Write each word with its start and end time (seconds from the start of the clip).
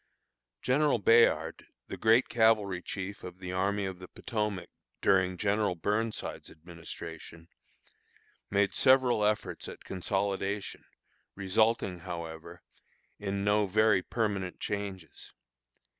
General 0.63 0.97
Bayard, 0.97 1.67
the 1.85 1.95
great 1.95 2.27
cavalry 2.27 2.81
chief 2.81 3.23
of 3.23 3.37
the 3.37 3.51
Army 3.51 3.85
of 3.85 3.99
the 3.99 4.07
Potomac 4.07 4.71
during 4.99 5.37
General 5.37 5.75
Burnside's 5.75 6.49
administration, 6.49 7.47
made 8.49 8.73
several 8.73 9.23
efforts 9.23 9.67
at 9.67 9.83
consolidation, 9.83 10.85
resulting, 11.35 11.99
however, 11.99 12.63
in 13.19 13.43
no 13.43 13.67
very 13.67 14.01
permanent 14.01 14.59
changes. 14.59 15.33